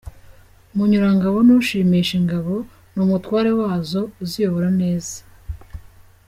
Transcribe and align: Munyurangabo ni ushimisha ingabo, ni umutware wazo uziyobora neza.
Munyurangabo 0.75 1.37
ni 1.45 1.53
ushimisha 1.59 2.13
ingabo, 2.21 2.55
ni 2.93 2.99
umutware 3.05 3.49
wazo 3.59 4.01
uziyobora 4.23 4.69
neza. 4.81 5.17